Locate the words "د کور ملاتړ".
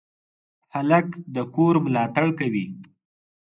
1.35-2.27